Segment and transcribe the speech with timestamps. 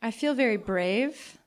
[0.00, 1.38] I feel very brave.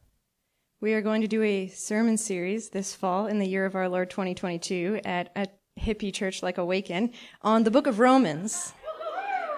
[0.81, 3.87] We are going to do a sermon series this fall in the year of our
[3.87, 5.47] Lord 2022 at a
[5.79, 7.11] hippie church like Awaken
[7.43, 8.73] on the book of Romans,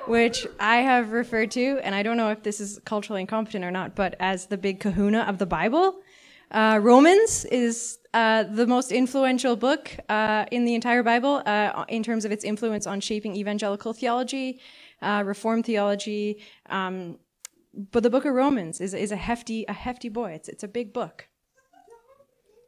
[0.05, 3.71] which I have referred to, and I don't know if this is culturally incompetent or
[3.71, 5.99] not, but as the big kahuna of the Bible.
[6.51, 12.03] Uh, Romans is uh, the most influential book uh, in the entire Bible uh, in
[12.03, 14.59] terms of its influence on shaping evangelical theology,
[15.01, 17.17] uh, Reformed theology, um,
[17.73, 20.31] but the book of Romans is, is a hefty a hefty boy.
[20.31, 21.27] It's it's a big book.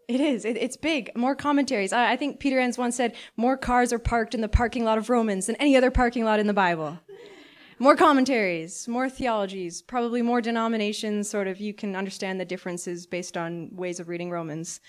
[0.08, 0.46] It is.
[0.46, 1.12] It, it's big.
[1.16, 1.92] More commentaries.
[1.92, 5.00] I, I, think Peter Enns once said more cars are parked in the parking lot
[5.00, 7.00] of Romans than any other parking lot in the Bible.
[7.80, 11.28] More commentaries, more theologies, probably more denominations.
[11.30, 14.80] Sort of, you can understand the differences based on ways of reading Romans.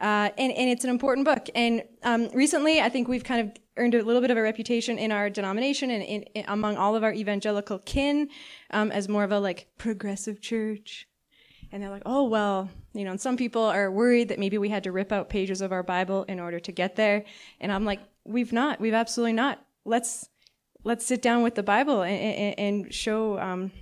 [0.00, 1.48] Uh, and, and, it's an important book.
[1.54, 4.98] And um, recently, I think we've kind of earned a little bit of a reputation
[4.98, 8.28] in our denomination and in, in, among all of our evangelical kin
[8.70, 11.08] um, as more of a like progressive church.
[11.72, 14.68] And they're like, oh, well, you know, and some people are worried that maybe we
[14.68, 17.24] had to rip out pages of our Bible in order to get there.
[17.60, 18.80] And I'm like, we've not.
[18.80, 19.64] We've absolutely not.
[19.84, 20.28] Let's,
[20.84, 23.72] let's sit down with the Bible and, and, and show, um,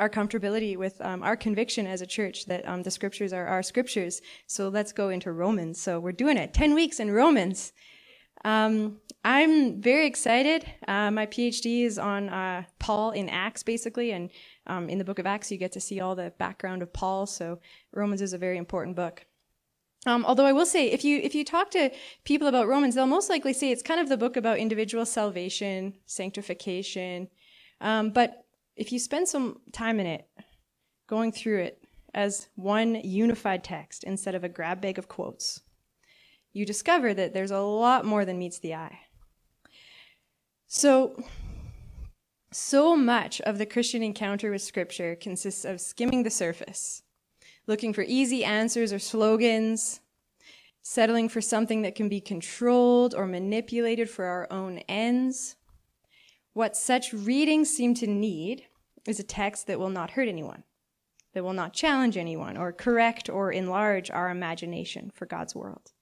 [0.00, 3.62] our comfortability with um, our conviction as a church that um, the scriptures are our
[3.62, 4.20] scriptures.
[4.46, 5.80] So let's go into Romans.
[5.80, 7.72] So we're doing it 10 weeks in Romans.
[8.44, 10.66] Um, I'm very excited.
[10.88, 14.30] Uh, my PhD is on uh, Paul in Acts, basically, and
[14.66, 17.26] um, in the book of Acts, you get to see all the background of Paul.
[17.26, 17.60] So
[17.92, 19.26] Romans is a very important book.
[20.04, 21.90] Um, although I will say, if you if you talk to
[22.24, 25.94] people about Romans, they'll most likely say it's kind of the book about individual salvation,
[26.06, 27.28] sanctification.
[27.80, 28.41] Um, but
[28.76, 30.28] if you spend some time in it,
[31.06, 31.84] going through it
[32.14, 35.60] as one unified text instead of a grab bag of quotes,
[36.52, 39.00] you discover that there's a lot more than meets the eye.
[40.66, 41.22] So,
[42.50, 47.02] so much of the Christian encounter with Scripture consists of skimming the surface,
[47.66, 50.00] looking for easy answers or slogans,
[50.82, 55.56] settling for something that can be controlled or manipulated for our own ends,
[56.52, 58.66] what such readings seem to need
[59.06, 60.64] is a text that will not hurt anyone,
[61.34, 65.92] that will not challenge anyone, or correct or enlarge our imagination for God's world.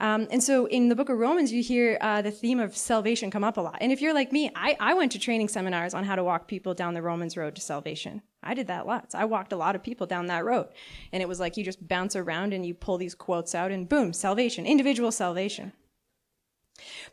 [0.00, 3.30] Um, and so in the book of Romans, you hear uh, the theme of salvation
[3.30, 3.78] come up a lot.
[3.80, 6.48] And if you're like me, I, I went to training seminars on how to walk
[6.48, 8.22] people down the Romans road to salvation.
[8.42, 9.14] I did that lots.
[9.14, 10.68] I walked a lot of people down that road.
[11.12, 13.88] And it was like you just bounce around and you pull these quotes out and
[13.88, 15.72] boom, salvation, individual salvation.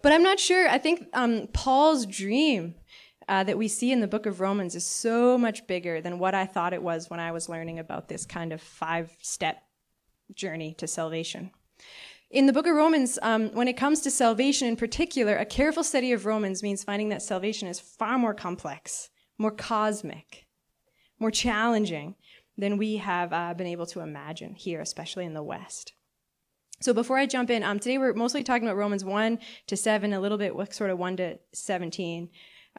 [0.02, 0.68] But I'm not sure.
[0.68, 2.76] I think um, Paul's dream
[3.28, 6.36] uh, that we see in the book of Romans is so much bigger than what
[6.36, 9.64] I thought it was when I was learning about this kind of five step
[10.36, 11.52] journey to salvation.
[12.30, 15.84] In the book of Romans, um, when it comes to salvation in particular, a careful
[15.84, 20.48] study of Romans means finding that salvation is far more complex, more cosmic,
[21.20, 22.16] more challenging
[22.58, 25.94] than we have uh, been able to imagine here, especially in the West.
[26.82, 29.38] So before I jump in, um, today we're mostly talking about Romans 1
[29.68, 32.30] to 7, a little bit sort of 1 to 17.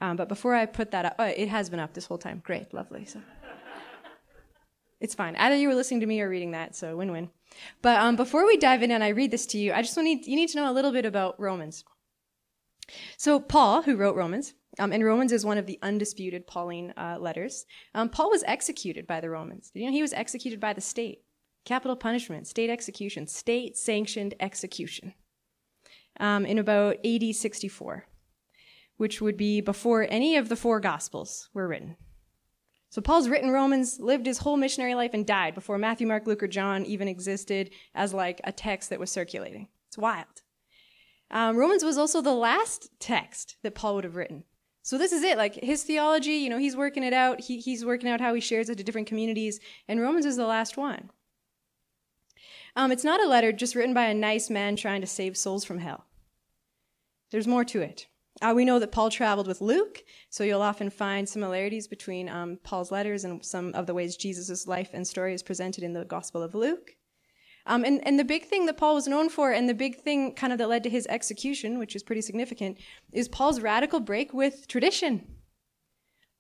[0.01, 2.43] Um, but before I put that up, oh, it has been up this whole time.
[2.45, 3.05] Great, lovely.
[3.05, 3.21] So
[5.01, 5.37] it's fine.
[5.37, 7.31] Either you were listening to me or reading that, so win-win.
[7.81, 10.27] But um, before we dive in and I read this to you, I just need
[10.27, 11.85] you need to know a little bit about Romans.
[13.17, 17.19] So Paul, who wrote Romans, um, and Romans is one of the undisputed Pauline uh,
[17.21, 17.67] letters.
[17.95, 19.71] Um, Paul was executed by the Romans.
[19.75, 21.21] You know he was executed by the state?
[21.65, 25.15] Capital punishment, state execution, state sanctioned execution
[26.21, 28.07] um, in about AD 64,
[28.97, 31.97] which would be before any of the four Gospels were written.
[32.91, 36.43] So Paul's written Romans, lived his whole missionary life, and died before Matthew, Mark, Luke,
[36.43, 39.69] or John even existed as like a text that was circulating.
[39.89, 40.27] It's wild.
[41.31, 44.45] Um, Romans was also the last text that Paul would have written.
[44.83, 45.39] So this is it.
[45.39, 47.41] Like his theology, you know, he's working it out.
[47.41, 50.45] He, he's working out how he shares it to different communities, and Romans is the
[50.45, 51.09] last one.
[52.75, 55.65] Um, it's not a letter just written by a nice man trying to save souls
[55.65, 56.07] from hell.
[57.31, 58.07] There's more to it.
[58.41, 62.59] Uh, we know that Paul traveled with Luke, so you'll often find similarities between um,
[62.65, 66.05] Paul's letters and some of the ways Jesus' life and story is presented in the
[66.05, 66.93] Gospel of Luke.
[67.67, 70.35] Um, and, and the big thing that Paul was known for, and the big thing
[70.35, 72.79] kind of that led to his execution, which is pretty significant,
[73.13, 75.27] is Paul's radical break with tradition.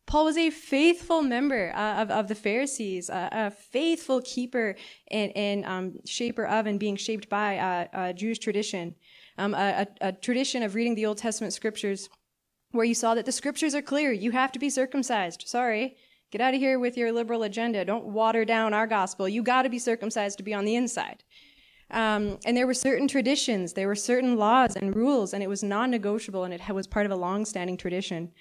[0.06, 4.76] Paul was a faithful member uh, of, of the Pharisees, uh, a faithful keeper
[5.10, 8.94] and, and um, shaper of and being shaped by uh, Jewish tradition,
[9.38, 12.08] um, a, a, a tradition of reading the Old Testament scriptures
[12.72, 14.12] where you saw that the scriptures are clear.
[14.12, 15.44] You have to be circumcised.
[15.46, 15.96] Sorry.
[16.30, 17.84] Get out of here with your liberal agenda.
[17.84, 19.28] Don't water down our gospel.
[19.28, 21.22] You got to be circumcised to be on the inside.
[21.90, 25.62] Um, and there were certain traditions, there were certain laws and rules, and it was
[25.62, 28.32] non negotiable, and it was part of a long standing tradition.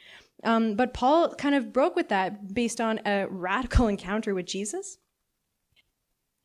[0.44, 4.98] Um, but Paul kind of broke with that based on a radical encounter with Jesus.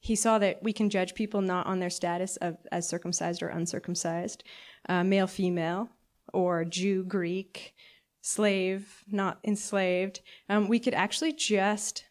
[0.01, 3.49] He saw that we can judge people not on their status of, as circumcised or
[3.49, 4.45] uncircumcised,
[4.89, 5.89] uh, male, female,
[6.33, 7.75] or Jew, Greek,
[8.21, 10.21] slave, not enslaved.
[10.49, 12.05] Um, we could actually just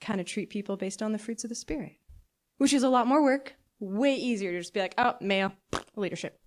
[0.00, 1.96] kind of treat people based on the fruits of the Spirit,
[2.58, 5.52] which is a lot more work, way easier to just be like, oh, male,
[5.96, 6.40] leadership.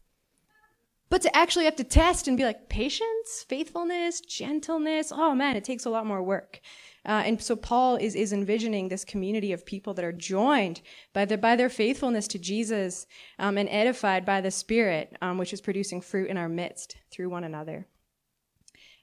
[1.09, 5.63] But to actually have to test and be like, patience, faithfulness, gentleness, oh man, it
[5.63, 6.61] takes a lot more work.
[7.05, 10.81] Uh, and so Paul is, is envisioning this community of people that are joined
[11.13, 13.07] by, the, by their faithfulness to Jesus
[13.39, 17.29] um, and edified by the Spirit, um, which is producing fruit in our midst through
[17.29, 17.87] one another.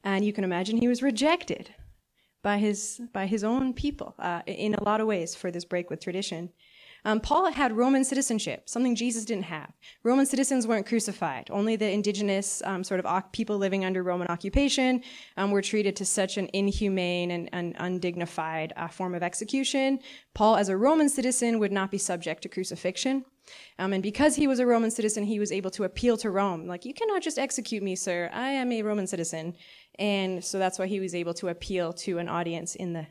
[0.05, 1.75] And you can imagine he was rejected
[2.43, 5.91] by his, by his own people uh, in a lot of ways for this break
[5.91, 6.51] with tradition.
[7.05, 9.73] Um, Paul had Roman citizenship, something Jesus didn't have.
[10.03, 11.49] Roman citizens weren't crucified.
[11.51, 15.03] Only the indigenous um, sort of people living under Roman occupation
[15.37, 20.01] um, were treated to such an inhumane and, and undignified uh, form of execution.
[20.35, 23.25] Paul, as a Roman citizen, would not be subject to crucifixion.
[23.79, 26.67] Um, and because he was a Roman citizen, he was able to appeal to Rome.
[26.67, 28.29] Like, you cannot just execute me, sir.
[28.33, 29.55] I am a Roman citizen.
[29.99, 33.07] And so that's why he was able to appeal to an audience in the,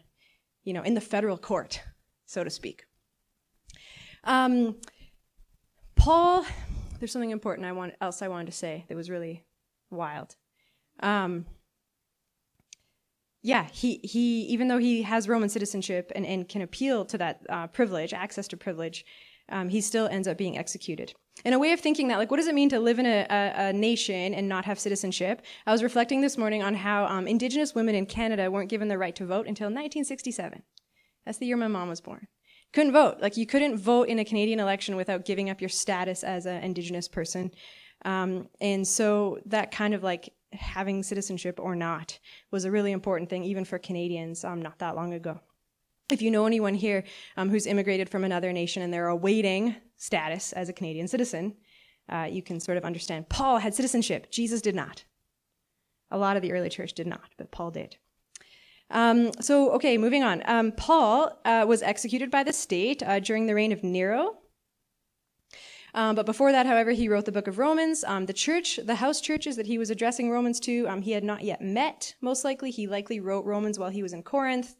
[0.63, 1.81] you know, in the federal court,
[2.25, 2.83] so to speak.
[4.25, 4.75] Um,
[5.95, 6.45] Paul,
[6.99, 9.43] there's something important I want, else I wanted to say that was really
[9.89, 10.35] wild.
[10.99, 11.45] Um,
[13.41, 17.41] yeah, he, he, even though he has Roman citizenship and, and can appeal to that
[17.47, 19.05] uh, privilege, access to privilege,
[19.49, 21.13] um, he still ends up being executed.
[21.43, 23.27] In a way of thinking that, like, what does it mean to live in a,
[23.29, 25.43] a, a nation and not have citizenship?
[25.67, 28.97] I was reflecting this morning on how um, Indigenous women in Canada weren't given the
[28.97, 30.63] right to vote until 1967.
[31.25, 32.27] That's the year my mom was born
[32.75, 33.17] couldn't vote.
[33.21, 36.61] Like you couldn't vote in a Canadian election without giving up your status as an
[36.61, 37.51] Indigenous person.
[38.03, 42.19] Um, and so that kind of like having citizenship or not
[42.51, 45.39] was a really important thing, even for Canadians, um, not that long ago.
[46.11, 47.05] If you know anyone here
[47.37, 51.55] um, who's immigrated from another nation and they're awaiting status as a Canadian citizen,
[52.09, 53.29] uh, you can sort of understand.
[53.29, 55.05] Paul had citizenship, Jesus did not.
[56.11, 57.97] A lot of the early church did not, but Paul did.
[58.91, 60.43] Um, so, okay, moving on.
[60.45, 64.37] Um, Paul uh, was executed by the state uh, during the reign of Nero.
[65.95, 68.03] Um, but before that, however, he wrote the book of Romans.
[68.03, 71.23] Um, the church, the house churches that he was addressing Romans to, um, he had
[71.23, 72.69] not yet met, most likely.
[72.69, 74.75] He likely wrote Romans while he was in Corinth.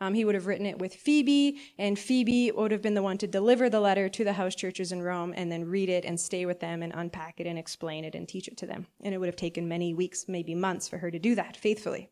[0.00, 3.18] Um, he would have written it with Phoebe, and Phoebe would have been the one
[3.18, 6.18] to deliver the letter to the house churches in Rome and then read it and
[6.18, 8.86] stay with them and unpack it and explain it and teach it to them.
[9.02, 12.10] And it would have taken many weeks, maybe months for her to do that faithfully.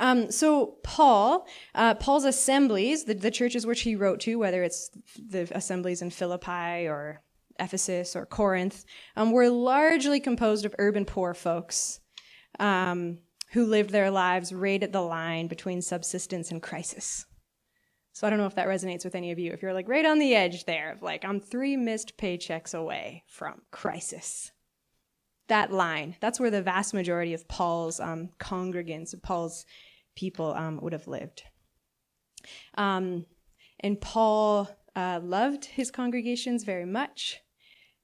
[0.00, 4.90] Um, so Paul, uh, Paul's assemblies, the, the churches which he wrote to, whether it's
[5.16, 7.22] the assemblies in Philippi or
[7.58, 12.00] Ephesus or Corinth, um, were largely composed of urban poor folks
[12.58, 13.18] um,
[13.52, 17.26] who lived their lives right at the line between subsistence and crisis.
[18.12, 19.52] So I don't know if that resonates with any of you.
[19.52, 23.24] If you're like right on the edge there, of like I'm three missed paychecks away
[23.28, 24.50] from crisis.
[25.48, 29.66] That line, that's where the vast majority of Paul's um, congregants, of Paul's
[30.14, 31.42] people um, would have lived.
[32.74, 33.26] Um,
[33.80, 37.40] and Paul uh, loved his congregations very much.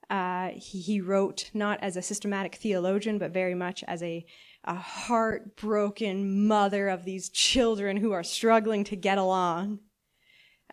[0.09, 4.25] Uh, he, he, wrote not as a systematic theologian, but very much as a,
[4.65, 9.81] a heartbroken mother of these children who are struggling to get along.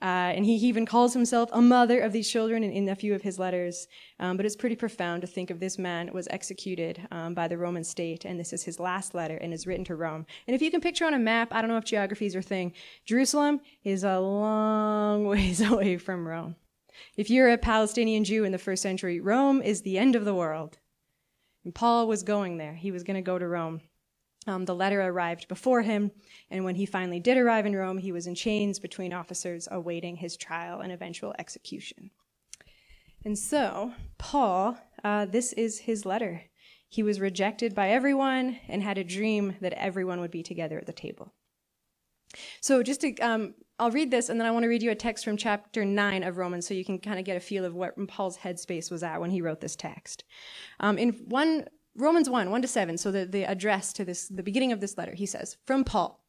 [0.04, 3.16] Uh, and he even calls himself a mother of these children in, in a few
[3.16, 3.88] of his letters.
[4.20, 7.58] Um, but it's pretty profound to think of this man was executed um, by the
[7.58, 10.26] Roman state, and this is his last letter and is written to Rome.
[10.46, 12.44] And if you can picture on a map, I don't know if geography is your
[12.44, 12.74] thing,
[13.06, 16.58] Jerusalem is a long ways away from Rome.
[17.16, 20.36] If you're a Palestinian Jew in the first century, Rome is the end of the
[20.36, 20.80] world.
[21.64, 22.74] And Paul was going there.
[22.74, 23.82] He was going to go to Rome.
[24.46, 26.12] Um, the letter arrived before him,
[26.50, 30.18] and when he finally did arrive in Rome, he was in chains between officers awaiting
[30.18, 32.12] his trial and eventual execution.
[33.24, 36.44] And so, Paul, uh, this is his letter.
[36.90, 40.86] He was rejected by everyone and had a dream that everyone would be together at
[40.86, 41.34] the table.
[42.62, 44.96] So, just to, um, I'll read this, and then I want to read you a
[44.96, 47.74] text from chapter 9 of Romans so you can kind of get a feel of
[47.74, 50.24] what Paul's headspace was at when he wrote this text.
[50.80, 54.44] Um, in one Romans 1, 1 to 7, so the, the address to this, the
[54.44, 56.24] beginning of this letter, he says, From Paul,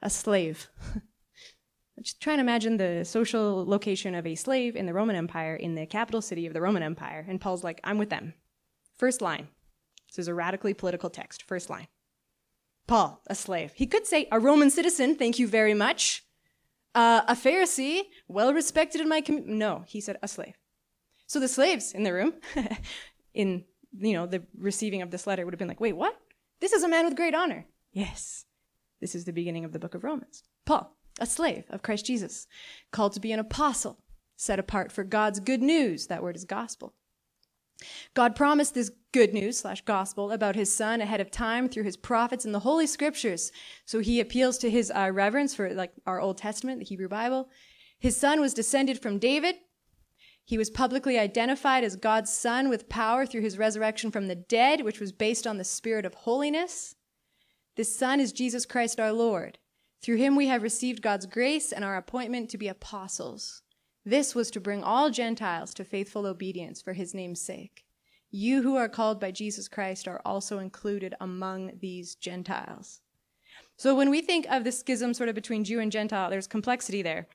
[0.00, 0.70] a slave.
[2.00, 5.74] Just try and imagine the social location of a slave in the Roman Empire in
[5.74, 7.24] the capital city of the Roman Empire.
[7.28, 8.34] And Paul's like, I'm with them.
[8.96, 9.48] First line.
[10.08, 11.42] This is a radically political text.
[11.42, 11.88] First line.
[12.86, 13.72] Paul, a slave.
[13.74, 16.24] He could say, a Roman citizen, thank you very much.
[16.94, 19.52] Uh, a Pharisee, well respected in my community.
[19.52, 20.54] No, he said, a slave.
[21.26, 22.34] So the slaves in the room,
[23.34, 23.64] in
[23.98, 26.16] you know the receiving of this letter, would have been like, wait, what?
[26.60, 27.66] This is a man with great honor.
[27.92, 28.46] Yes,
[29.00, 30.44] this is the beginning of the book of Romans.
[30.64, 32.46] Paul, a slave of Christ Jesus,
[32.90, 33.98] called to be an apostle,
[34.36, 36.06] set apart for God's good news.
[36.06, 36.94] That word is gospel.
[38.14, 41.96] God promised this good news slash gospel about his son ahead of time through his
[41.96, 43.50] prophets in the Holy Scriptures.
[43.84, 47.48] So he appeals to his uh, reverence for like our Old Testament, the Hebrew Bible.
[47.98, 49.56] His son was descended from David.
[50.44, 54.82] He was publicly identified as God's son with power through his resurrection from the dead,
[54.82, 56.94] which was based on the spirit of holiness.
[57.76, 59.58] This son is Jesus Christ our Lord.
[60.02, 63.62] Through him we have received God's grace and our appointment to be apostles.
[64.04, 67.84] This was to bring all Gentiles to faithful obedience for his name's sake.
[68.30, 73.00] You who are called by Jesus Christ are also included among these Gentiles.
[73.76, 77.02] So when we think of the schism sort of between Jew and Gentile, there's complexity
[77.02, 77.28] there.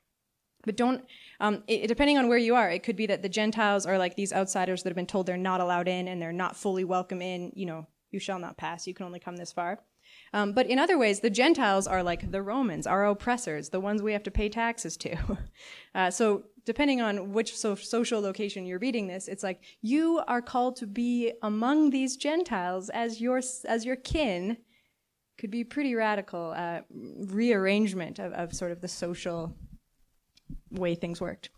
[0.63, 1.05] But don't,
[1.39, 4.15] um, it, depending on where you are, it could be that the Gentiles are like
[4.15, 7.21] these outsiders that have been told they're not allowed in and they're not fully welcome
[7.21, 7.51] in.
[7.55, 8.87] You know, you shall not pass.
[8.87, 9.79] You can only come this far.
[10.33, 14.01] Um, but in other ways, the Gentiles are like the Romans, our oppressors, the ones
[14.01, 15.37] we have to pay taxes to.
[15.95, 20.41] uh, so depending on which so- social location you're reading this, it's like you are
[20.41, 24.57] called to be among these Gentiles as your as your kin.
[25.37, 29.55] Could be pretty radical uh, rearrangement of, of sort of the social
[30.71, 31.49] way things worked.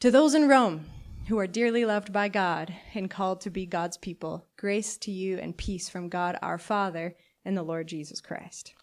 [0.00, 0.86] To those in Rome
[1.28, 5.38] who are dearly loved by God and called to be God's people, grace to you
[5.38, 8.74] and peace from God our Father and the Lord Jesus Christ.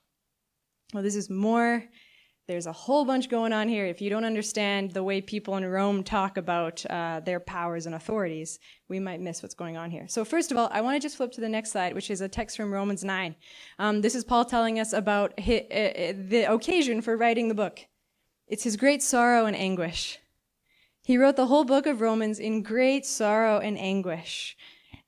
[0.93, 1.83] Well, this is more.
[2.47, 3.85] There's a whole bunch going on here.
[3.85, 7.95] If you don't understand the way people in Rome talk about uh, their powers and
[7.95, 10.07] authorities, we might miss what's going on here.
[10.07, 12.21] So, first of all, I want to just flip to the next slide, which is
[12.21, 13.35] a text from Romans 9.
[13.79, 17.53] Um, this is Paul telling us about his, uh, uh, the occasion for writing the
[17.53, 17.81] book.
[18.47, 20.19] It's his great sorrow and anguish.
[21.03, 24.57] He wrote the whole book of Romans in great sorrow and anguish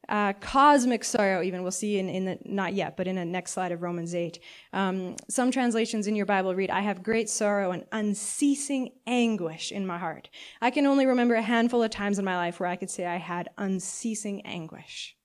[0.09, 3.51] uh, cosmic sorrow, even we'll see in, in the, not yet, but in the next
[3.51, 4.39] slide of Romans 8.
[4.73, 9.85] Um, some translations in your Bible read, I have great sorrow and unceasing anguish in
[9.85, 10.29] my heart.
[10.61, 13.05] I can only remember a handful of times in my life where I could say
[13.05, 15.15] I had unceasing anguish.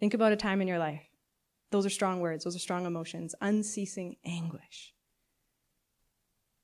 [0.00, 1.02] Think about a time in your life.
[1.70, 3.34] Those are strong words, those are strong emotions.
[3.40, 4.94] Unceasing anguish.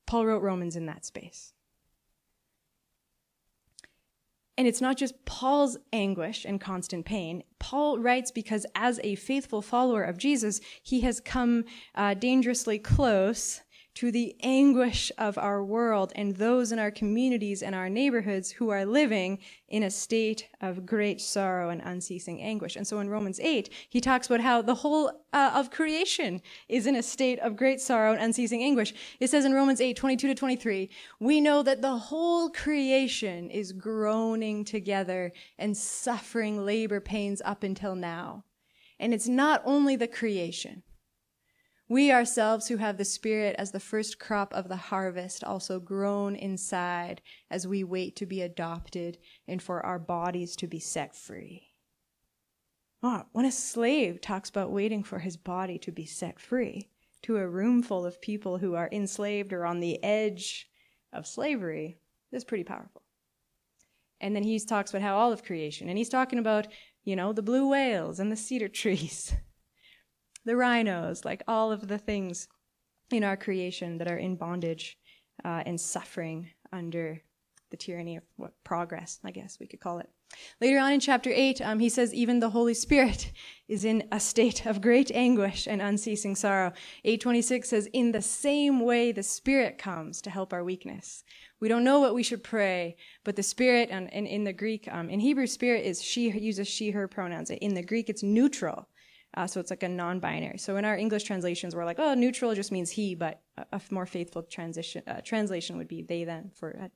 [0.09, 1.53] Paul wrote Romans in that space.
[4.57, 7.43] And it's not just Paul's anguish and constant pain.
[7.59, 11.63] Paul writes because as a faithful follower of Jesus, he has come
[11.93, 13.61] uh, dangerously close
[13.95, 18.69] to the anguish of our world and those in our communities and our neighborhoods who
[18.69, 22.75] are living in a state of great sorrow and unceasing anguish.
[22.75, 26.87] And so in Romans 8, he talks about how the whole uh, of creation is
[26.87, 28.93] in a state of great sorrow and unceasing anguish.
[29.19, 33.71] It says in Romans 8, 22 to 23, we know that the whole creation is
[33.71, 38.45] groaning together and suffering labor pains up until now.
[38.99, 40.83] And it's not only the creation.
[41.91, 46.35] We ourselves who have the Spirit as the first crop of the harvest also groan
[46.35, 47.19] inside
[47.49, 49.17] as we wait to be adopted
[49.47, 51.73] and for our bodies to be set free.
[53.01, 56.89] Oh, when a slave talks about waiting for his body to be set free
[57.23, 60.69] to a room full of people who are enslaved or on the edge
[61.11, 61.97] of slavery,
[62.31, 63.01] that's pretty powerful.
[64.21, 66.67] And then he talks about how all of creation, and he's talking about,
[67.03, 69.33] you know, the blue whales and the cedar trees
[70.49, 72.47] the rhinos, like all of the things
[73.11, 74.97] in our creation that are in bondage
[75.45, 77.21] uh, and suffering under
[77.69, 80.09] the tyranny of what progress, I guess we could call it.
[80.59, 83.31] Later on in chapter 8, um, he says, even the Holy Spirit
[83.67, 86.73] is in a state of great anguish and unceasing sorrow.
[87.03, 91.23] 826 says, in the same way the Spirit comes to help our weakness.
[91.59, 94.87] We don't know what we should pray, but the Spirit, and, and in the Greek,
[94.91, 97.51] um, in Hebrew, Spirit is she, uses she, her pronouns.
[97.51, 98.87] In the Greek, it's neutral.
[99.35, 100.57] Uh, so it's like a non-binary.
[100.57, 103.81] So in our English translations, we're like, oh, neutral just means he, but a, a
[103.91, 106.91] more faithful transition uh, translation would be they then for a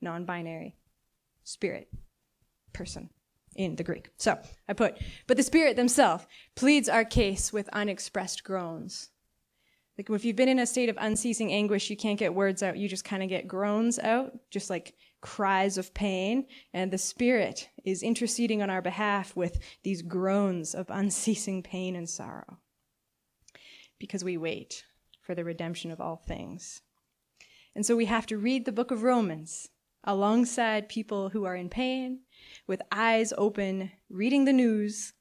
[0.00, 0.76] non-binary
[1.44, 1.88] spirit
[2.72, 3.08] person
[3.56, 4.10] in the Greek.
[4.18, 9.10] So I put, but the Spirit themselves pleads our case with unexpressed groans.
[9.96, 12.78] Like if you've been in a state of unceasing anguish, you can't get words out.
[12.78, 17.70] You just kind of get groans out, just like cries of pain, and the Spirit
[17.84, 22.58] is interceding on our behalf with these groans of unceasing pain and sorrow.
[23.98, 24.84] Because we wait
[25.20, 26.82] for the redemption of all things.
[27.74, 29.68] And so we have to read the book of Romans
[30.04, 32.20] alongside people who are in pain,
[32.66, 35.12] with eyes open, reading the news,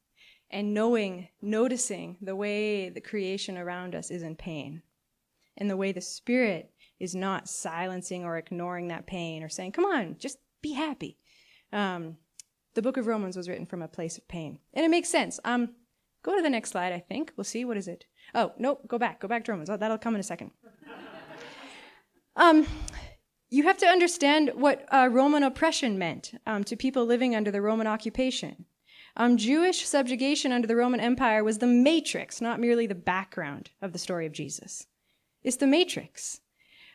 [0.49, 4.81] and knowing, noticing the way the creation around us is in pain,
[5.57, 9.85] and the way the Spirit is not silencing or ignoring that pain or saying, come
[9.85, 11.17] on, just be happy.
[11.71, 12.17] Um,
[12.73, 14.59] the book of Romans was written from a place of pain.
[14.73, 15.39] And it makes sense.
[15.43, 15.69] Um,
[16.23, 17.31] go to the next slide, I think.
[17.35, 17.65] We'll see.
[17.65, 18.05] What is it?
[18.35, 19.19] Oh, nope, go back.
[19.19, 19.69] Go back to Romans.
[19.69, 20.51] Oh, that'll come in a second.
[22.35, 22.65] um,
[23.49, 27.61] you have to understand what uh, Roman oppression meant um, to people living under the
[27.61, 28.65] Roman occupation.
[29.15, 33.93] Um, Jewish subjugation under the Roman Empire was the matrix, not merely the background of
[33.93, 34.85] the story of Jesus.
[35.43, 36.41] It's the matrix.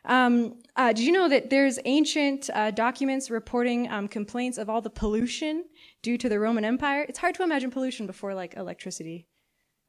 [0.05, 4.81] Um, uh, did you know that there's ancient uh, documents reporting um, complaints of all
[4.81, 5.65] the pollution
[6.03, 7.07] due to the Roman Empire?
[7.09, 9.29] It's hard to imagine pollution before like electricity.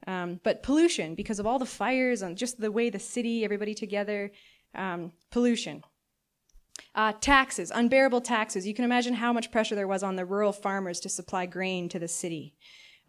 [0.06, 3.74] Um, but pollution, because of all the fires and just the way the city, everybody
[3.74, 4.32] together,
[4.76, 5.84] um, pollution.
[6.96, 8.68] Uh, taxes, unbearable taxes.
[8.68, 11.90] You can imagine how much pressure there was on the rural farmers to supply grain
[11.90, 12.54] to the city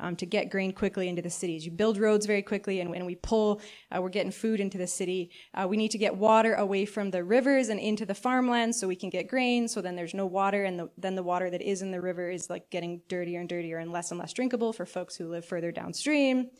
[0.01, 1.65] um, to get grain quickly into the cities.
[1.65, 3.61] You build roads very quickly, and when we pull,
[3.91, 5.31] uh, we're getting food into the city.
[5.55, 8.89] Uh, we need to get water away from the rivers and into the farmlands so
[8.89, 9.69] we can get grain.
[9.69, 12.31] So then there's no water, and the, then the water that is in the river
[12.31, 15.45] is like getting dirtier and dirtier and less and less drinkable for folks who live
[15.45, 16.51] further downstream.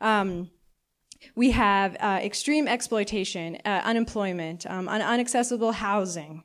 [0.00, 0.50] Um,
[1.36, 6.42] we have uh, extreme exploitation, uh, unemployment, um, un- unaccessible housing.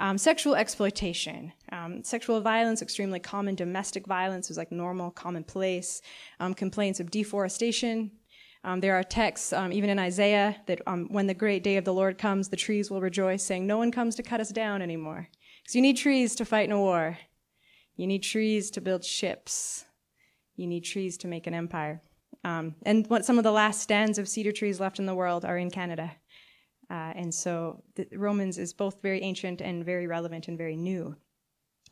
[0.00, 3.56] Um, sexual exploitation, um, sexual violence, extremely common.
[3.56, 6.02] Domestic violence was like normal, commonplace.
[6.38, 8.12] Um, complaints of deforestation.
[8.62, 11.84] Um, there are texts, um, even in Isaiah, that um, when the great day of
[11.84, 14.82] the Lord comes, the trees will rejoice, saying, No one comes to cut us down
[14.82, 15.28] anymore.
[15.62, 17.18] Because you need trees to fight in a war.
[17.96, 19.84] You need trees to build ships.
[20.56, 22.02] You need trees to make an empire.
[22.44, 25.58] and what some of the last stands of cedar trees left in the world are
[25.58, 26.12] in Canada.
[26.90, 31.16] Uh, and so Romans is both very ancient and very relevant and very new.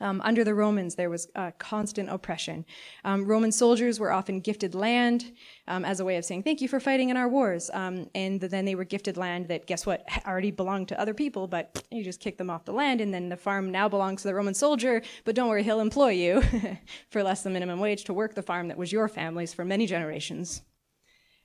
[0.01, 2.65] Um, under the Romans, there was uh, constant oppression.
[3.05, 5.33] Um, Roman soldiers were often gifted land
[5.69, 7.71] um, as a way of saying, Thank you for fighting in our wars.
[7.73, 11.47] Um, and then they were gifted land that, guess what, already belonged to other people,
[11.47, 14.29] but you just kick them off the land, and then the farm now belongs to
[14.29, 16.43] the Roman soldier, but don't worry, he'll employ you
[17.11, 19.87] for less than minimum wage to work the farm that was your family's for many
[19.87, 20.63] generations.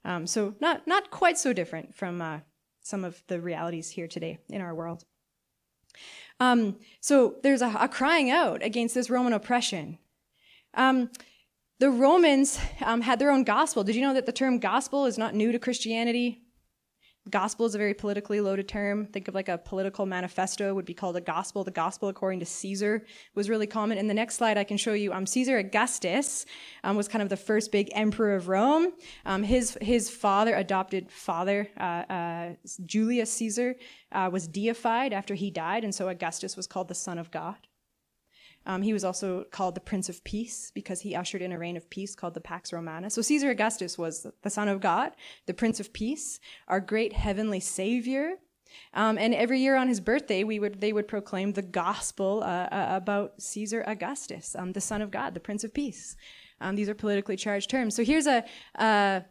[0.03, 2.39] Um, so, not, not quite so different from uh,
[2.81, 5.05] some of the realities here today in our world.
[6.39, 9.99] Um, so there's a, a, crying out against this Roman oppression.
[10.73, 11.11] Um,
[11.79, 13.83] the Romans um, had their own gospel.
[13.83, 16.40] Did you know that the term gospel is not new to Christianity?
[17.29, 19.05] Gospel is a very politically loaded term.
[19.05, 21.63] Think of like a political manifesto would be called a gospel.
[21.63, 23.05] The gospel, according to Caesar,
[23.35, 23.99] was really common.
[23.99, 26.47] In the next slide, I can show you um, Caesar Augustus
[26.83, 28.93] um, was kind of the first big emperor of Rome.
[29.23, 32.49] Um, his his father, adopted father, uh, uh,
[32.85, 33.75] Julius Caesar,
[34.11, 37.55] uh, was deified after he died, and so Augustus was called the son of God.
[38.65, 41.77] Um, he was also called the Prince of Peace because he ushered in a reign
[41.77, 43.09] of peace called the Pax Romana.
[43.09, 45.13] So Caesar Augustus was the Son of God,
[45.45, 48.35] the Prince of Peace, our great heavenly Savior.
[48.93, 52.67] Um, and every year on his birthday, we would they would proclaim the gospel uh,
[52.71, 56.15] uh, about Caesar Augustus, um, the Son of God, the Prince of Peace.
[56.61, 57.95] Um, these are politically charged terms.
[57.95, 58.45] So here's a,
[58.75, 59.21] uh,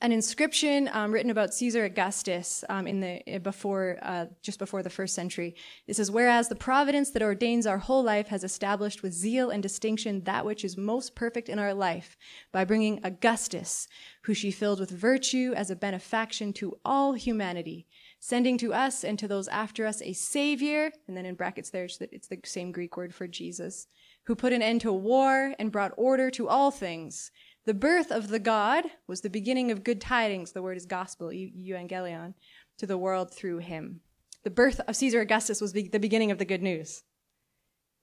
[0.00, 4.82] an inscription um, written about Caesar Augustus um, in the eh, before uh, just before
[4.82, 5.54] the first century.
[5.86, 9.62] It says, "Whereas the providence that ordains our whole life has established with zeal and
[9.62, 12.16] distinction that which is most perfect in our life,
[12.52, 13.88] by bringing Augustus,
[14.22, 17.86] who she filled with virtue as a benefaction to all humanity,
[18.20, 21.84] sending to us and to those after us a Savior." And then in brackets there,
[21.84, 23.86] it's the same Greek word for Jesus,
[24.24, 27.30] who put an end to war and brought order to all things
[27.64, 30.52] the birth of the God was the beginning of good tidings.
[30.52, 32.34] The word is gospel, euangelion,
[32.78, 34.00] to the world through him.
[34.42, 37.04] The birth of Caesar Augustus was the beginning of the good news.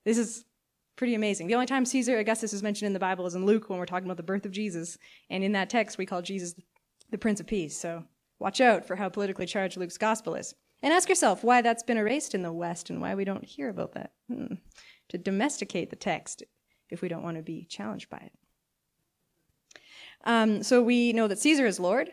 [0.06, 0.46] This is
[0.96, 1.48] pretty amazing.
[1.48, 3.86] The only time Caesar Augustus is mentioned in the Bible is in Luke when we're
[3.86, 4.98] talking about the birth of Jesus.
[5.30, 6.56] And in that text, we call Jesus
[7.10, 7.78] the Prince of Peace.
[7.78, 8.06] So
[8.40, 10.56] watch out for how politically charged Luke's gospel is.
[10.82, 13.68] And ask yourself why that's been erased in the West and why we don't hear
[13.68, 14.14] about that.
[14.30, 14.56] Hmm.
[15.10, 16.44] To domesticate the text
[16.90, 18.32] if we don't want to be challenged by it.
[20.26, 22.12] Um, so we know that Caesar is Lord.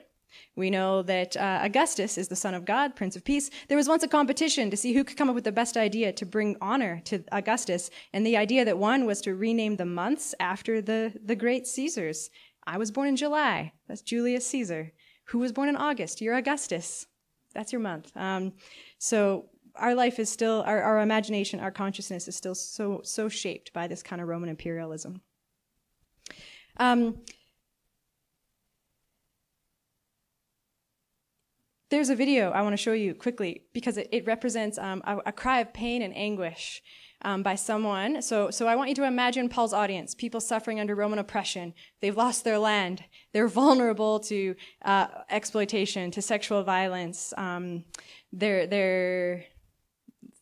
[0.55, 3.51] We know that uh, Augustus is the son of God, Prince of Peace.
[3.69, 6.13] There was once a competition to see who could come up with the best idea
[6.13, 10.35] to bring honor to Augustus, and the idea that won was to rename the months
[10.41, 12.31] after the, the great Caesars.
[12.67, 13.73] I was born in July.
[13.87, 14.93] That's Julius Caesar.
[15.25, 16.21] Who was born in August?
[16.21, 17.07] You're Augustus.
[17.55, 18.13] That's your month.
[18.17, 18.53] Um,
[18.99, 23.73] so our life is still, our, our imagination, our consciousness is still so, so shaped
[23.73, 25.21] by this kind of Roman imperialism.
[26.79, 27.19] Um,
[31.91, 35.19] there's a video I want to show you quickly because it, it represents um, a,
[35.27, 36.83] a, cry of pain and anguish
[37.23, 38.23] um, by someone.
[38.23, 41.75] So, so I want you to imagine Paul's audience, people suffering under Roman oppression.
[42.01, 43.05] They've lost their land.
[43.33, 47.33] They're vulnerable to uh, exploitation, to sexual violence.
[47.37, 47.85] Um,
[48.33, 49.45] they're, they're,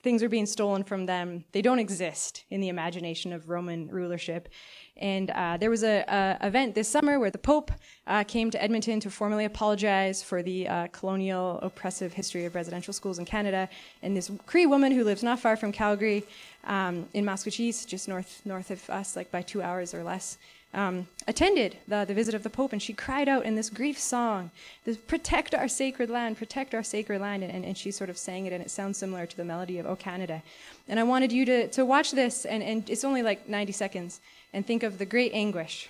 [0.04, 1.44] things are being stolen from them.
[1.52, 4.50] They don't exist in the imagination of Roman rulership.
[4.98, 6.04] And uh, there was a,
[6.42, 7.72] event this summer where the Pope
[8.06, 12.92] uh, came to Edmonton to formally apologize for the uh, colonial oppressive history of residential
[12.92, 13.68] schools in Canada.
[14.02, 16.22] And this Cree woman who lives not far from Calgary,
[16.64, 20.38] um, in Maskwacis, just north north of us, like by two hours or less,
[20.74, 23.98] um, attended the, the visit of the Pope, and she cried out in this grief
[23.98, 24.50] song,
[24.84, 28.18] this, "Protect our sacred land, protect our sacred land," and, and, and, she sort of
[28.18, 30.42] sang it, and it sounds similar to the melody of "O Canada."
[30.88, 34.20] And I wanted you to to watch this, and, and it's only like 90 seconds,
[34.52, 35.88] and think of the great anguish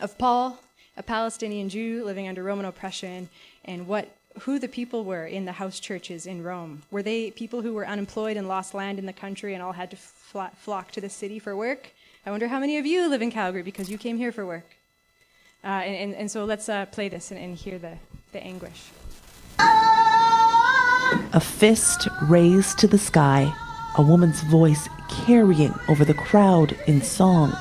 [0.00, 0.58] of Paul,
[0.96, 3.28] a Palestinian Jew living under Roman oppression,
[3.64, 4.08] and what
[4.40, 6.82] who the people were in the house churches in Rome.
[6.90, 9.90] Were they people who were unemployed and lost land in the country and all had
[9.92, 11.92] to flock to the city for work?
[12.26, 14.64] I wonder how many of you live in Calgary because you came here for work.
[15.62, 17.98] Uh, and, and, and, so let's uh, play this and, and hear the,
[18.32, 18.90] the anguish.
[19.58, 23.52] A fist raised to the sky,
[23.98, 27.52] a woman's voice carrying over the crowd in song.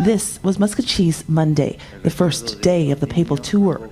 [0.00, 3.90] This was Maskwacis Monday, the first day of the papal tour.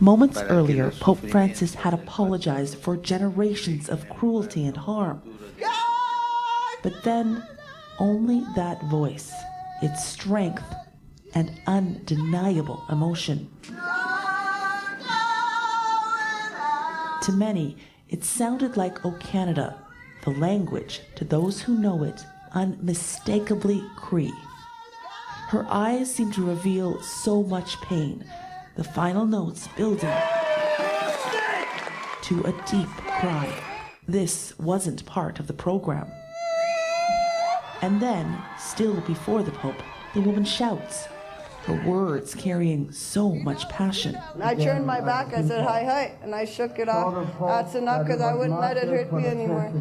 [0.00, 5.22] Moments earlier, Pope Francis had apologized for generations of cruelty and harm.
[6.82, 7.42] But then,
[7.98, 9.32] only that voice,
[9.82, 10.64] its strength
[11.34, 13.50] and undeniable emotion.
[17.22, 17.76] To many,
[18.08, 19.82] it sounded like O Canada,
[20.24, 24.32] the language, to those who know it, unmistakably Cree.
[25.48, 28.24] Her eyes seemed to reveal so much pain
[28.76, 30.14] the final notes building
[32.22, 33.52] to a deep cry.
[34.08, 36.08] This wasn't part of the program.
[37.82, 39.82] And then, still before the Pope,
[40.14, 41.08] the woman shouts,
[41.66, 44.16] her words carrying so much passion.
[44.40, 47.26] I turned my back, I said, hi, hi, and I shook it off.
[47.40, 49.72] That's enough because I wouldn't let it hurt me anymore.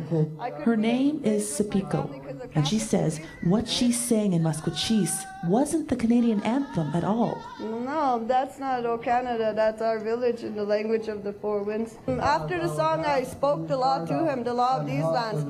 [0.63, 2.09] Her name is Si Pih Ko,
[2.55, 7.39] and she says what she sang in Maskwacis wasn't the Canadian anthem at all.
[7.59, 11.97] No, that's not O Canada, that's our village in the language of the Four Winds.
[12.07, 15.45] After the song, I spoke the law to him, the law of these lands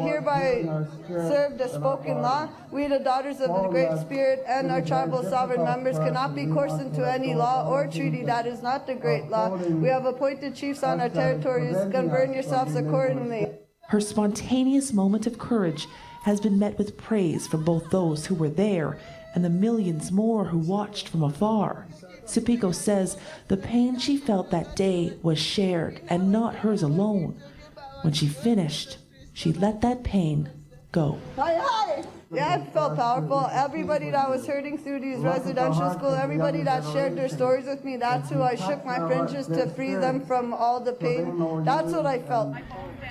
[0.00, 2.48] hereby serve the spoken law.
[2.70, 6.80] We, the daughters of the Great Spirit and our tribal sovereign members, cannot be coerced
[6.80, 9.56] into any law or treaty that is not the great law.
[9.56, 11.76] We have appointed chiefs on our territories.
[11.92, 13.48] Govern yourselves accordingly.
[13.88, 15.86] Her spontaneous moment of courage
[16.22, 18.98] has been met with praise from both those who were there
[19.34, 21.86] and the millions more who watched from afar.
[22.30, 23.16] Si Pih Ko says
[23.48, 27.42] the pain she felt that day was shared and not hers alone.
[28.02, 28.98] When she finished,
[29.32, 30.48] she let that pain
[30.92, 31.18] go.
[31.34, 32.04] Hi, hi.
[32.32, 33.50] Yeah, it felt powerful.
[33.50, 37.96] Everybody that was hurting through these residential schools, everybody that shared their stories with me,
[37.96, 41.64] that's who I shook my fringes to free them from all the pain.
[41.64, 42.54] That's what I felt.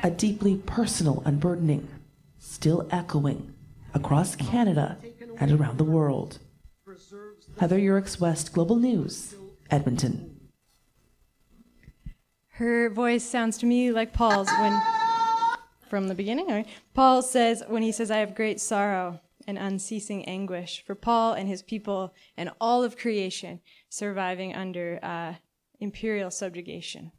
[0.01, 1.89] A deeply personal unburdening,
[2.37, 3.53] still echoing
[3.93, 4.97] across Canada
[5.41, 6.39] and around the world.
[7.59, 9.35] Heather Yourex West, Global News,
[9.69, 10.49] Edmonton.
[12.51, 14.81] Her voice sounds to me like Paul's when,
[15.89, 16.65] from the beginning?
[16.93, 21.49] Paul says, when he says, I have great sorrow and unceasing anguish for Paul and
[21.49, 25.33] his people and all of creation surviving under uh,
[25.81, 27.11] imperial subjugation.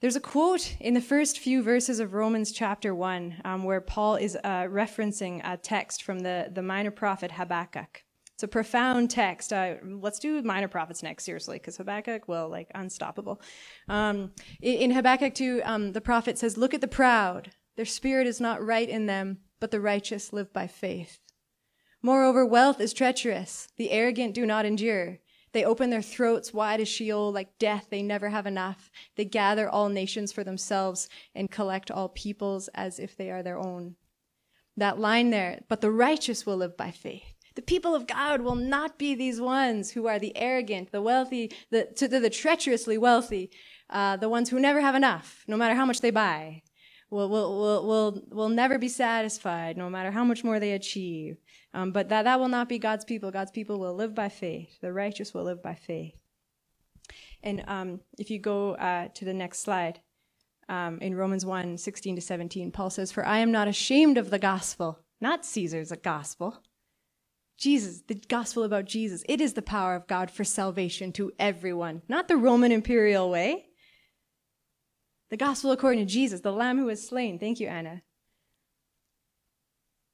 [0.00, 4.14] There's a quote in the first few verses of Romans chapter 1 um, where Paul
[4.14, 8.04] is uh, referencing a text from the, the minor prophet Habakkuk.
[8.38, 9.52] It's a profound text.
[9.52, 13.42] Uh, let's do minor prophets next, seriously, because Habakkuk, well, like unstoppable.
[13.88, 14.30] Um,
[14.62, 17.50] in, Habakkuk 2, um, the prophet says, Look at the proud.
[17.74, 21.18] Their spirit is not right in them, but the righteous live by faith.
[22.00, 23.66] Moreover, wealth is treacherous.
[23.76, 25.18] The arrogant do not endure.
[25.50, 27.88] They open their throats wide as Sheol, like death.
[27.90, 28.88] They never have enough.
[29.16, 33.58] They gather all nations for themselves and collect all peoples as if they are their
[33.58, 33.96] own.
[34.76, 37.34] That line there, but the righteous will live by faith.
[37.58, 41.50] The people of God will not be these ones who are the arrogant, the wealthy,
[41.72, 43.50] the, to the, the treacherously wealthy,
[43.90, 46.62] uh, the ones who never have enough, no matter how much they buy.
[47.10, 51.38] Will, will, will, will, will never be satisfied, no matter how much more they achieve.
[51.74, 53.32] Um, but that, that will not be God's people.
[53.32, 54.78] God's people will live by faith.
[54.80, 56.14] The righteous will live by faith.
[57.42, 59.98] And um, if you go uh, to the next slide,
[60.68, 64.30] um, in Romans 1 16 to 17, Paul says, For I am not ashamed of
[64.30, 66.62] the gospel, not Caesar's gospel.
[67.58, 69.24] Jesus, the gospel about Jesus.
[69.28, 73.66] It is the power of God for salvation to everyone, not the Roman imperial way.
[75.30, 77.38] The gospel according to Jesus, the Lamb who was slain.
[77.38, 78.02] Thank you, Anna.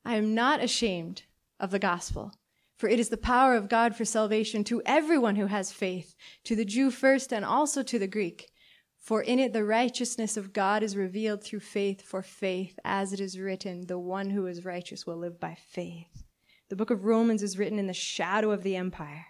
[0.07, 1.24] I am not ashamed
[1.61, 2.33] of the gospel,
[2.78, 6.57] for it is the power of God for salvation to everyone who has faith, to
[6.57, 8.50] the Jew first and also to the Greek.
[8.98, 13.20] For in it the righteousness of God is revealed through faith for faith, as it
[13.20, 16.23] is written, the one who is righteous will live by faith.
[16.68, 19.27] The book of Romans is written in the shadow of the empire.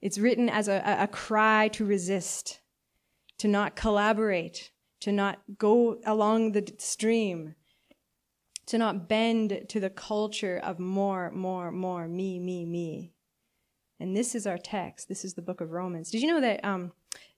[0.00, 2.60] It's written as a, a cry to resist,
[3.38, 7.54] to not collaborate, to not go along the stream,
[8.66, 13.12] to not bend to the culture of more, more, more, me, me, me.
[14.00, 15.08] And this is our text.
[15.08, 16.10] This is the book of Romans.
[16.10, 16.92] Did you know that um,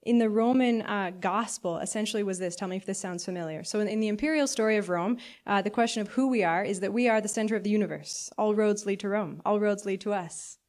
[0.07, 2.55] in the Roman uh, gospel, essentially was this?
[2.55, 3.65] Tell me if this sounds familiar.
[3.65, 6.63] So, in, in the imperial story of Rome, uh, the question of who we are
[6.63, 8.29] is that we are the center of the universe.
[8.37, 10.59] All roads lead to Rome, all roads lead to us.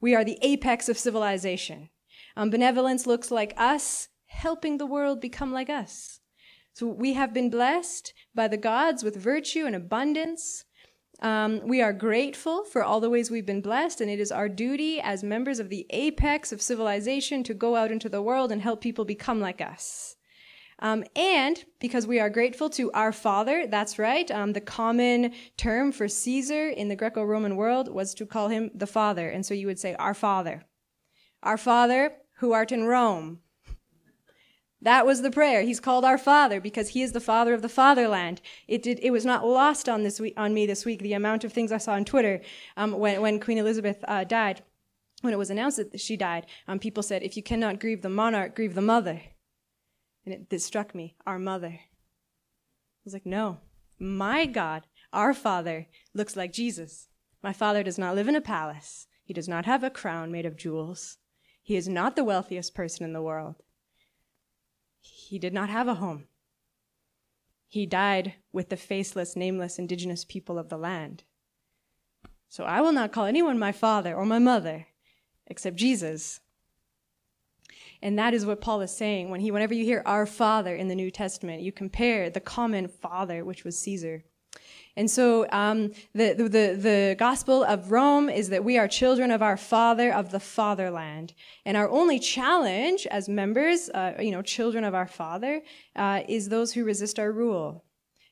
[0.00, 1.90] We are the apex of civilization.
[2.38, 6.20] Um, benevolence looks like us helping the world become like us.
[6.72, 10.64] So, we have been blessed by the gods with virtue and abundance.
[11.20, 14.48] Um, we are grateful for all the ways we've been blessed, and it is our
[14.48, 18.60] duty as members of the apex of civilization to go out into the world and
[18.60, 20.16] help people become like us.
[20.78, 25.90] Um, and because we are grateful to our Father, that's right, um, the common term
[25.90, 29.30] for Caesar in the Greco Roman world was to call him the Father.
[29.30, 30.64] And so you would say, Our Father.
[31.42, 33.40] Our Father, who art in Rome.
[34.86, 35.62] That was the prayer.
[35.62, 38.40] He's called our Father because He is the Father of the fatherland.
[38.68, 39.00] It did.
[39.02, 41.00] It was not lost on this week, on me this week.
[41.00, 42.40] The amount of things I saw on Twitter
[42.76, 44.62] um, when when Queen Elizabeth uh, died,
[45.22, 48.08] when it was announced that she died, um, people said, "If you cannot grieve the
[48.08, 49.22] monarch, grieve the mother."
[50.24, 51.80] And it, it struck me, our mother.
[51.80, 53.58] I was like, no,
[53.98, 57.08] my God, our Father, looks like Jesus.
[57.42, 59.08] My Father does not live in a palace.
[59.24, 61.18] He does not have a crown made of jewels.
[61.60, 63.56] He is not the wealthiest person in the world.
[65.26, 66.24] He did not have a home.
[67.66, 71.24] He died with the faceless, nameless indigenous people of the land.
[72.48, 74.86] So I will not call anyone my father or my mother
[75.46, 76.40] except Jesus.
[78.00, 80.88] And that is what Paul is saying when he, whenever you hear our father in
[80.88, 84.24] the New Testament, you compare the common father, which was Caesar,
[84.96, 89.42] and so um, the, the, the gospel of Rome is that we are children of
[89.42, 91.34] our Father of the fatherland.
[91.66, 95.60] And our only challenge as members, uh, you know, children of our Father,
[95.96, 97.84] uh, is those who resist our rule.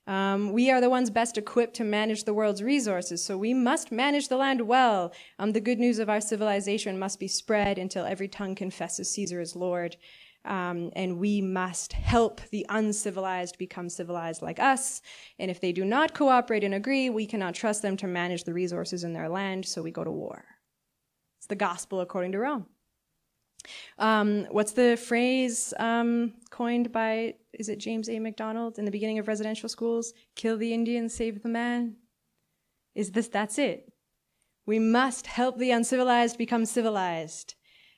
[0.06, 3.90] Um, we are the ones best equipped to manage the world's resources, so we must
[3.90, 5.12] manage the land well.
[5.38, 9.40] Um, the good news of our civilization must be spread until every tongue confesses Caesar
[9.40, 9.96] is Lord.
[10.44, 15.00] Um, and we must help the uncivilized become civilized like us.
[15.38, 18.52] And if they do not cooperate and agree, we cannot trust them to manage the
[18.52, 20.44] resources in their land, so we go to war.
[21.38, 22.66] It's the gospel according to Rome.
[23.98, 28.18] Um, what's the phrase um, coined by, is it James A.
[28.18, 30.12] McDonald in the beginning of residential schools?
[30.36, 31.96] Kill the Indian, save the man?
[32.94, 33.90] Is this, that's it.
[34.66, 37.54] We must help the uncivilized become civilized.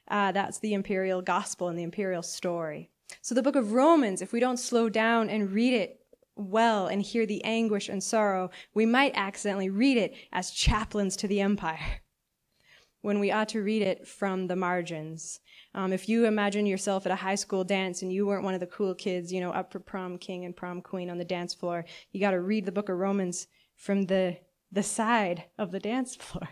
[0.09, 2.91] Uh, that's the imperial gospel and the imperial story.
[3.23, 6.01] So the book of Romans, if we don't slow down and read it
[6.37, 11.29] well and hear the anguish and sorrow, we might accidentally read it as chaplains to
[11.29, 12.03] the empire
[13.01, 15.41] when we ought to read it from the margins.
[15.75, 18.61] Um, if you imagine yourself at a high school dance and you weren't one of
[18.61, 21.55] the cool kids, you know, up for prom king and prom queen on the dance
[21.55, 24.39] floor, you got to read the book of Romans from the
[24.73, 26.49] the side of the dance floor,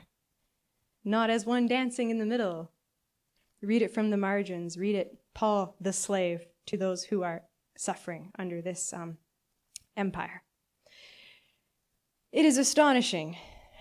[1.04, 2.70] not as one dancing in the middle.
[3.64, 4.76] Read it from the margins.
[4.76, 7.42] Read it, Paul, the slave, to those who are
[7.76, 9.18] suffering under this um,
[9.96, 10.42] empire.
[12.32, 13.36] It is astonishing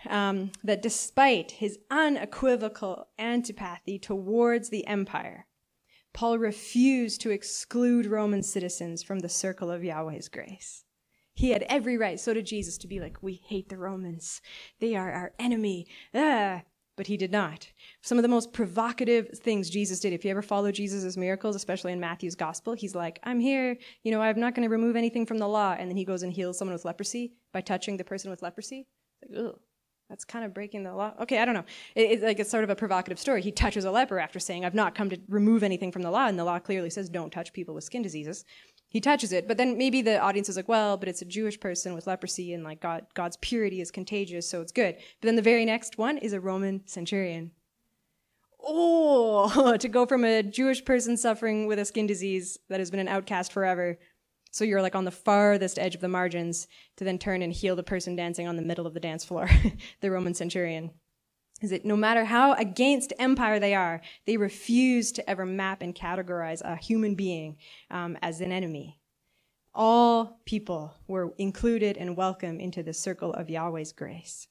[0.10, 5.48] um, that despite his unequivocal antipathy towards the empire,
[6.14, 10.84] Paul refused to exclude Roman citizens from the circle of Yahweh's grace.
[11.34, 14.40] He had every right, so did Jesus, to be like, We hate the Romans.
[14.80, 15.88] They are our enemy.
[16.14, 16.62] Ah
[16.96, 17.68] but he did not.
[18.02, 21.92] Some of the most provocative things Jesus did, if you ever follow Jesus' miracles, especially
[21.92, 25.26] in Matthew's gospel, he's like, I'm here, you know, I'm not going to remove anything
[25.26, 25.76] from the law.
[25.78, 28.88] And then he goes and heals someone with leprosy by touching the person with leprosy.
[29.22, 29.60] Like, ugh,
[30.10, 31.14] that's kind of breaking the law.
[31.22, 31.66] Okay, I don't know.
[31.96, 33.42] It, it's like it's sort of a provocative story.
[33.42, 36.28] He touches a leper after saying, I've not come to remove anything from the law.
[36.28, 38.46] And the law clearly says, don't touch people with skin diseases
[38.94, 41.60] he touches it, but then maybe the audience is like, well, but it's a Jewish
[41.60, 44.96] person with leprosy and like God, God's purity is contagious, so it's good.
[45.20, 47.52] But then the very next one is a Roman centurion.
[48.64, 53.00] Oh, to go from a Jewish person suffering with a skin disease that has been
[53.00, 53.98] an outcast forever.
[54.52, 57.76] So you're like on the farthest edge of the margins to then turn and heal
[57.76, 59.50] the person dancing on the middle of the dance floor,
[60.02, 60.92] the Roman centurion.
[61.64, 65.96] Is that no matter how against empire they are, they refuse to ever map and
[65.96, 67.56] categorize a human being
[67.90, 69.00] um, as an enemy.
[69.74, 74.50] All people were included and welcome into the circle of Yahweh's grace.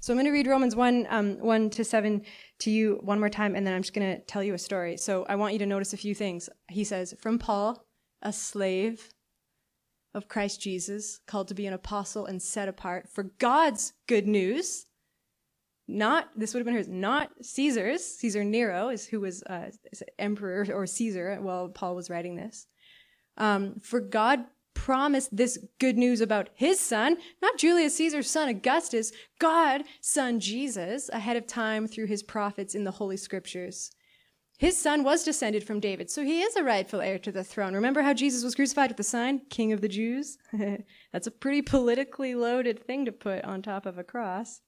[0.00, 2.22] So I'm going to read Romans 1, um, 1 to 7
[2.58, 4.96] to you one more time, and then I'm just going to tell you a story.
[4.96, 6.48] So I want you to notice a few things.
[6.68, 7.86] He says, From Paul,
[8.20, 9.10] a slave
[10.12, 14.86] of Christ Jesus, called to be an apostle and set apart for God's good news.
[15.88, 18.04] Not, this would have been hers, not Caesar's.
[18.04, 19.70] Caesar Nero is who was uh,
[20.18, 22.66] emperor or Caesar while Paul was writing this.
[23.36, 29.12] Um, for God promised this good news about his son, not Julius Caesar's son Augustus,
[29.38, 33.90] God, son Jesus, ahead of time through his prophets in the Holy Scriptures.
[34.58, 37.74] His son was descended from David, so he is a rightful heir to the throne.
[37.74, 40.38] Remember how Jesus was crucified with the sign, King of the Jews?
[41.12, 44.60] That's a pretty politically loaded thing to put on top of a cross.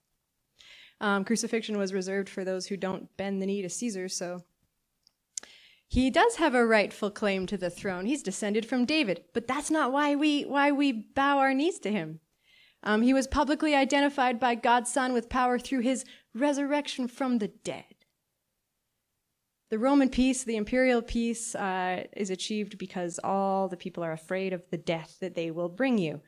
[1.00, 4.44] Um, crucifixion was reserved for those who don't bend the knee to Caesar, so
[5.88, 8.06] he does have a rightful claim to the throne.
[8.06, 11.92] He's descended from David, but that's not why we why we bow our knees to
[11.92, 12.20] him.
[12.82, 16.04] Um, he was publicly identified by God's Son with power through his
[16.34, 17.84] resurrection from the dead.
[19.70, 24.52] The Roman peace, the imperial peace, uh, is achieved because all the people are afraid
[24.52, 26.20] of the death that they will bring you.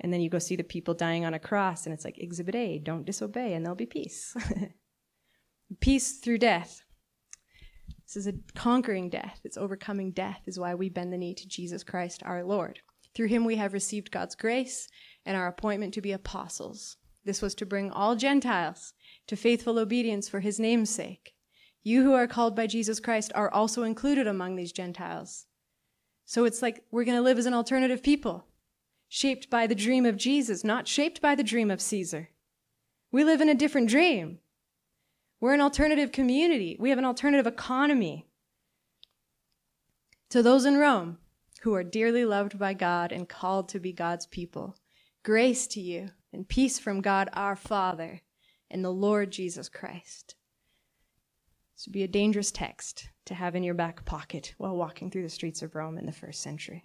[0.00, 2.54] And then you go see the people dying on a cross, and it's like, Exhibit
[2.54, 4.34] A, don't disobey, and there'll be peace.
[5.80, 6.82] peace through death.
[8.06, 9.40] This is a conquering death.
[9.44, 12.80] It's overcoming death, is why we bend the knee to Jesus Christ our Lord.
[13.14, 14.88] Through him we have received God's grace
[15.24, 16.96] and our appointment to be apostles.
[17.24, 18.94] This was to bring all Gentiles
[19.26, 21.34] to faithful obedience for his name's sake.
[21.82, 25.46] You who are called by Jesus Christ are also included among these Gentiles.
[26.24, 28.46] So it's like we're going to live as an alternative people,
[29.12, 32.30] shaped by the dream of Jesus, not shaped by the dream of Caesar.
[33.10, 34.38] We live in a different dream.
[35.40, 36.76] We're an alternative community.
[36.78, 38.28] We have an alternative economy.
[40.30, 41.18] To those in Rome
[41.62, 44.76] who are dearly loved by God and called to be God's people,
[45.24, 48.20] grace to you and peace from God our Father
[48.70, 50.36] and the Lord Jesus Christ.
[51.74, 55.22] This would be a dangerous text to have in your back pocket while walking through
[55.24, 56.84] the streets of Rome in the first century.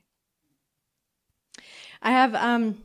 [2.02, 2.84] I have um,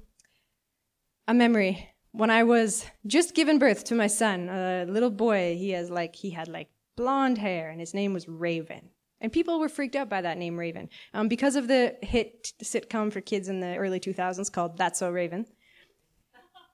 [1.28, 5.70] a memory when I was just given birth to my son, a little boy, he
[5.70, 8.90] has like he had like blonde hair, and his name was Raven.
[9.20, 13.12] And people were freaked out by that name, Raven, um, because of the hit sitcom
[13.12, 15.46] for kids in the early 2000s called That's So Raven.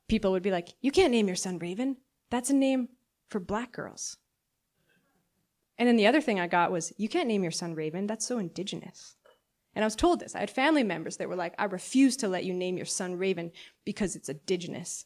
[0.08, 1.96] People would be like, "You can't name your son Raven.
[2.30, 2.88] That's a name
[3.28, 4.18] for black girls."
[5.78, 8.06] And then the other thing I got was, "You can't name your son Raven.
[8.06, 9.15] That's so indigenous."
[9.76, 10.34] And I was told this.
[10.34, 13.18] I had family members that were like, I refuse to let you name your son
[13.18, 13.52] Raven
[13.84, 15.04] because it's indigenous.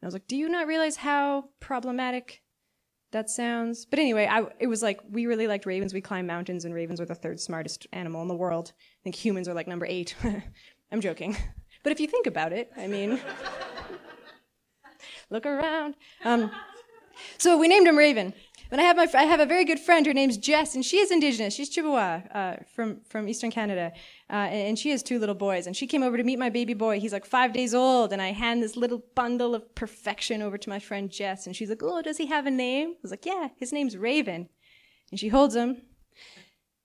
[0.00, 2.42] And I was like, do you not realize how problematic
[3.12, 3.86] that sounds?
[3.86, 5.94] But anyway, I, it was like, we really liked ravens.
[5.94, 8.72] We climb mountains, and ravens are the third smartest animal in the world.
[8.76, 10.16] I think humans are like number eight.
[10.92, 11.36] I'm joking.
[11.84, 13.20] But if you think about it, I mean,
[15.30, 15.94] look around.
[16.24, 16.50] Um,
[17.38, 18.34] so we named him Raven.
[18.70, 20.04] Then I have my I have a very good friend.
[20.04, 21.54] Her name's Jess, and she is Indigenous.
[21.54, 23.92] She's Chippewa uh, from from Eastern Canada,
[24.28, 25.66] uh, and she has two little boys.
[25.66, 27.00] And she came over to meet my baby boy.
[27.00, 30.68] He's like five days old, and I hand this little bundle of perfection over to
[30.68, 33.24] my friend Jess, and she's like, "Oh, does he have a name?" I was like,
[33.24, 34.48] "Yeah, his name's Raven."
[35.10, 35.80] And she holds him,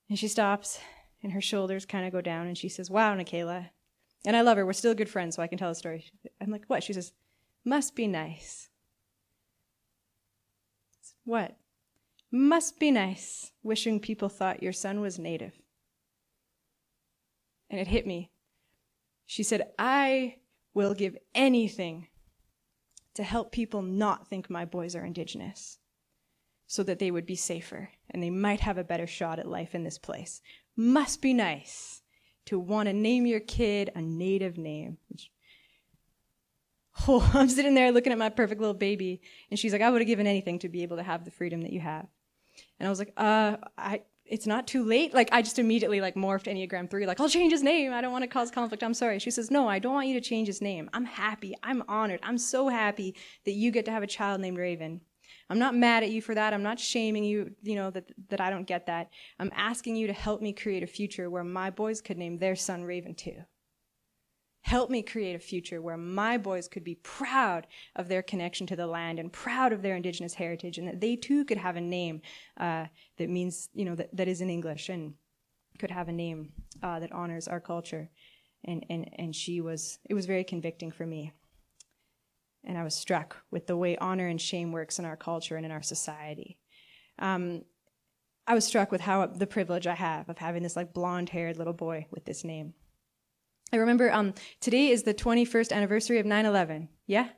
[0.08, 0.80] and she stops,
[1.22, 3.68] and her shoulders kind of go down, and she says, "Wow, Nikayla."
[4.24, 4.64] And I love her.
[4.64, 6.06] We're still good friends, so I can tell a story.
[6.40, 7.12] I'm like, "What?" She says,
[7.62, 8.70] "Must be nice."
[11.26, 11.56] What?
[12.34, 15.52] Must be nice wishing people thought your son was native.
[17.70, 18.32] And it hit me.
[19.24, 20.38] She said, I
[20.74, 22.08] will give anything
[23.14, 25.78] to help people not think my boys are indigenous
[26.66, 29.72] so that they would be safer and they might have a better shot at life
[29.72, 30.42] in this place.
[30.74, 32.02] Must be nice
[32.46, 34.98] to want to name your kid a native name.
[37.06, 39.22] Oh, I'm sitting there looking at my perfect little baby,
[39.52, 41.62] and she's like, I would have given anything to be able to have the freedom
[41.62, 42.08] that you have.
[42.78, 45.12] And I was like, uh, I, it's not too late.
[45.12, 47.92] Like, I just immediately like morphed Enneagram 3, like, I'll change his name.
[47.92, 48.82] I don't want to cause conflict.
[48.82, 49.18] I'm sorry.
[49.18, 50.88] She says, no, I don't want you to change his name.
[50.92, 51.54] I'm happy.
[51.62, 52.20] I'm honored.
[52.22, 55.00] I'm so happy that you get to have a child named Raven.
[55.50, 56.54] I'm not mad at you for that.
[56.54, 59.10] I'm not shaming you, you know, that, that I don't get that.
[59.38, 62.56] I'm asking you to help me create a future where my boys could name their
[62.56, 63.42] son Raven too.
[64.64, 68.74] Help me create a future where my boys could be proud of their connection to
[68.74, 71.82] the land and proud of their indigenous heritage, and that they too could have a
[71.82, 72.22] name
[72.56, 72.86] uh,
[73.18, 75.12] that means, you know, that, that is in English and
[75.78, 76.50] could have a name
[76.82, 78.08] uh, that honors our culture.
[78.64, 81.32] And, and, and she was, it was very convicting for me.
[82.64, 85.66] And I was struck with the way honor and shame works in our culture and
[85.66, 86.56] in our society.
[87.18, 87.64] Um,
[88.46, 91.58] I was struck with how the privilege I have of having this like blonde haired
[91.58, 92.72] little boy with this name.
[93.72, 96.88] I remember um, today is the 21st anniversary of 9 11.
[97.06, 97.28] Yeah?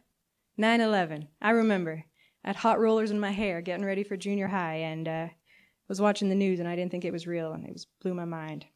[0.56, 1.28] 9 11.
[1.40, 2.04] I remember.
[2.44, 5.28] I had hot rollers in my hair getting ready for junior high and uh,
[5.88, 8.14] was watching the news and I didn't think it was real and it was blew
[8.14, 8.66] my mind.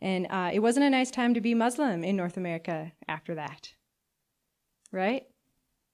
[0.00, 3.72] And uh, it wasn't a nice time to be Muslim in North America after that.
[4.92, 5.24] Right?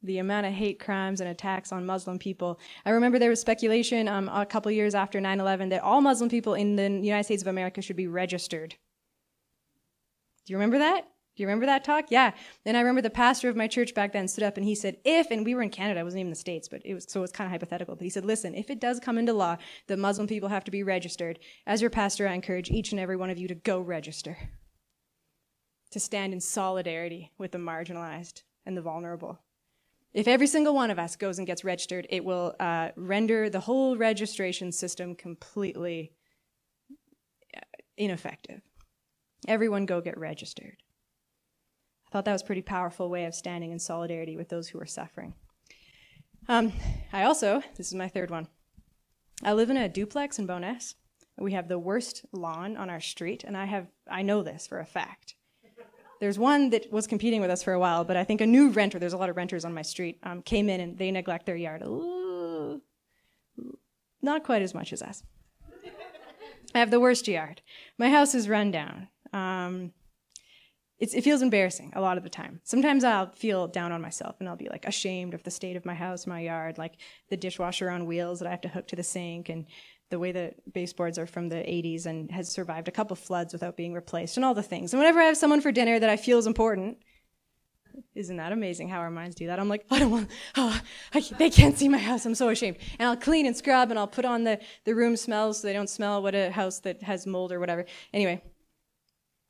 [0.02, 2.60] The amount of hate crimes and attacks on Muslim people.
[2.84, 6.28] I remember there was speculation um, a couple years after 9 11 that all Muslim
[6.28, 8.74] people in the United States of America should be registered
[10.44, 11.08] do you remember that?
[11.36, 12.10] Do you remember that talk?
[12.10, 12.30] Yeah.
[12.64, 14.98] And I remember the pastor of my church back then stood up and he said,
[15.04, 17.06] if, and we were in Canada, I wasn't even in the States, but it was,
[17.08, 19.32] so it was kind of hypothetical, but he said, listen, if it does come into
[19.32, 19.56] law
[19.88, 23.16] that Muslim people have to be registered, as your pastor, I encourage each and every
[23.16, 24.36] one of you to go register.
[25.90, 29.40] To stand in solidarity with the marginalized and the vulnerable.
[30.12, 33.60] If every single one of us goes and gets registered, it will uh, render the
[33.60, 36.12] whole registration system completely
[37.56, 37.60] uh,
[37.96, 38.60] ineffective.
[39.46, 40.76] Everyone go get registered.
[42.06, 44.80] I thought that was a pretty powerful way of standing in solidarity with those who
[44.80, 45.34] are suffering.
[46.48, 46.72] Um,
[47.12, 48.48] I also, this is my third one,
[49.42, 50.94] I live in a duplex in Bowness.
[51.36, 54.78] We have the worst lawn on our street, and I have I know this for
[54.78, 55.34] a fact.
[56.20, 58.70] There's one that was competing with us for a while, but I think a new
[58.70, 61.44] renter, there's a lot of renters on my street, um, came in and they neglect
[61.44, 61.82] their yard.
[61.82, 62.80] Ooh,
[64.22, 65.24] not quite as much as us.
[66.74, 67.62] I have the worst yard.
[67.98, 69.08] My house is run down.
[69.34, 69.92] Um,
[70.96, 72.60] it feels embarrassing a lot of the time.
[72.62, 75.84] Sometimes I'll feel down on myself and I'll be like ashamed of the state of
[75.84, 76.94] my house, my yard, like
[77.28, 79.66] the dishwasher on wheels that I have to hook to the sink and
[80.10, 83.76] the way the baseboards are from the 80s and has survived a couple floods without
[83.76, 84.92] being replaced and all the things.
[84.92, 86.98] And whenever I have someone for dinner that I feel is important,
[88.14, 89.58] isn't that amazing how our minds do that?
[89.58, 90.80] I'm like, I don't want, oh,
[91.12, 92.24] I, they can't see my house.
[92.24, 92.78] I'm so ashamed.
[92.98, 95.72] And I'll clean and scrub and I'll put on the, the room smells so they
[95.72, 97.84] don't smell what a house that has mold or whatever.
[98.12, 98.42] Anyway,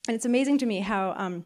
[0.07, 1.45] and it's amazing to me how um,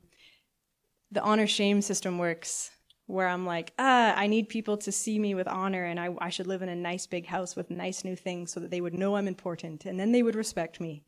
[1.10, 2.70] the honor shame system works,
[3.06, 6.28] where I'm like, ah, I need people to see me with honor, and I, I
[6.28, 8.94] should live in a nice big house with nice new things so that they would
[8.94, 11.04] know I'm important, and then they would respect me.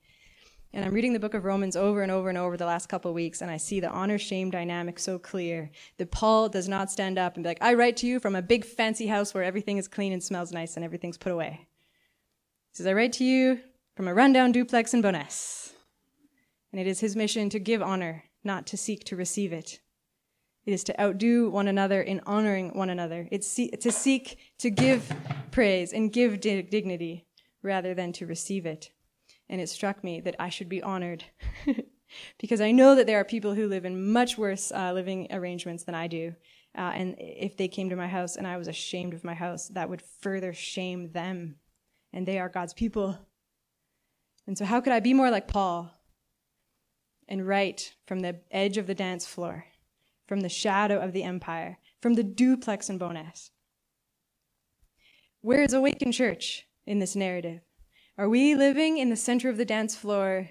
[0.72, 3.12] And I'm reading the book of Romans over and over and over the last couple
[3.12, 7.18] weeks, and I see the honor shame dynamic so clear that Paul does not stand
[7.18, 9.78] up and be like, I write to you from a big fancy house where everything
[9.78, 11.66] is clean and smells nice and everything's put away.
[12.70, 13.58] He says, I write to you
[13.96, 15.59] from a rundown duplex in Bowness
[16.72, 19.80] and it is his mission to give honor, not to seek to receive it.
[20.66, 23.26] It is to outdo one another in honoring one another.
[23.30, 25.10] It's to seek to give
[25.50, 27.26] praise and give dignity
[27.62, 28.90] rather than to receive it.
[29.48, 31.24] And it struck me that I should be honored
[32.38, 35.84] because I know that there are people who live in much worse uh, living arrangements
[35.84, 36.34] than I do.
[36.76, 39.68] Uh, and if they came to my house and I was ashamed of my house,
[39.68, 41.56] that would further shame them.
[42.12, 43.18] And they are God's people.
[44.46, 45.92] And so, how could I be more like Paul?
[47.30, 49.64] And right from the edge of the dance floor,
[50.26, 53.52] from the shadow of the empire, from the duplex in Bowness.
[55.40, 57.60] Where is Awakened Church in this narrative?
[58.18, 60.50] Are we living in the center of the dance floor,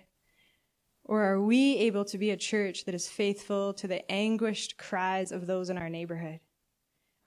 [1.04, 5.32] or are we able to be a church that is faithful to the anguished cries
[5.32, 6.40] of those in our neighborhood?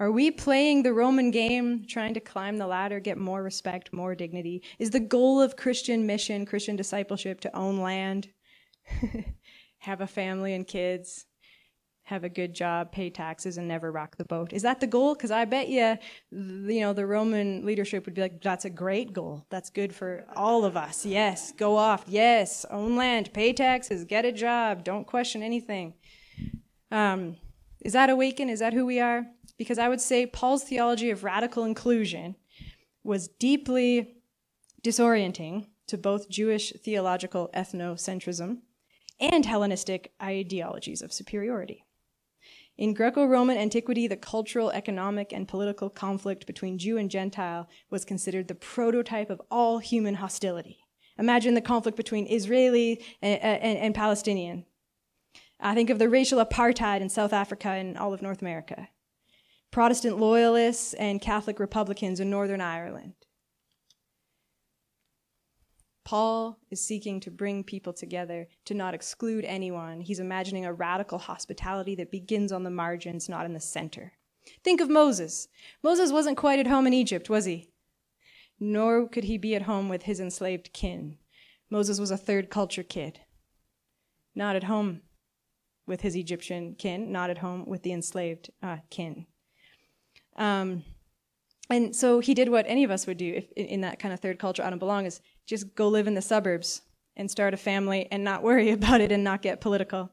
[0.01, 4.17] Are we playing the Roman game, trying to climb the ladder, get more respect, more
[4.17, 4.63] dignity?
[4.81, 8.31] Is the goal of Christian mission, Christian discipleship to own land?
[9.83, 11.27] have a family and kids,
[12.05, 14.53] have a good job, pay taxes, and never rock the boat.
[14.53, 15.15] Is that the goal?
[15.15, 15.99] Because I bet you,
[16.31, 19.45] you know, the Roman leadership would be like, that's a great goal.
[19.51, 21.05] That's good for all of us.
[21.05, 22.05] Yes, go off.
[22.07, 25.95] Yes, own land, pay taxes, get a job, don't question anything.
[26.93, 27.37] Um,
[27.81, 28.49] is that awaken?
[28.49, 29.27] Is that who we are?
[29.59, 32.37] Because I would say Paul's theology of radical inclusion
[33.03, 34.15] was deeply
[34.85, 38.59] disorienting to both Jewish theological ethnocentrism
[39.23, 41.87] and Hellenistic ideologies of superiority.
[42.77, 48.05] In Greco Roman antiquity, the cultural, economic, and political conflict between Jew and Gentile was
[48.05, 50.79] considered the prototype of all human hostility.
[51.19, 54.65] Imagine the conflict between Israeli and, and, and Palestinian.
[55.61, 58.89] I think of the racial apartheid in South Africa and all of North America,
[59.71, 63.15] Protestant loyalists and Catholic Republicans in Northern Ireland.
[66.05, 70.01] Paul is seeking to bring people together, to not exclude anyone.
[70.01, 74.13] He's imagining a radical hospitality that begins on the margins, not in the center.
[74.65, 75.49] Think of Moses.
[75.83, 77.71] Moses wasn't quite at home in Egypt, was he?
[78.59, 81.19] Nor could he be at home with his enslaved kin.
[81.71, 83.21] Moses was a third culture kid,
[84.35, 85.03] not at home
[85.87, 89.27] with his Egyptian kin, not at home with the enslaved uh, kin.
[90.37, 90.85] Um,
[91.71, 94.21] and so he did what any of us would do if, in that kind of
[94.21, 96.83] third culture, I don't belong, is just go live in the suburbs
[97.17, 100.11] and start a family and not worry about it and not get political.